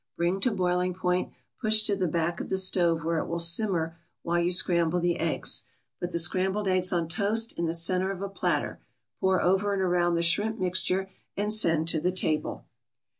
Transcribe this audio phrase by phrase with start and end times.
[0.17, 1.31] Bring to boiling point,
[1.61, 5.17] push to the back of the stove where it will simmer while you scramble the
[5.19, 5.65] eggs.
[5.99, 8.79] Put the scrambled eggs on toast in the center of a platter,
[9.19, 12.65] pour over and around the shrimp mixture and send to the table.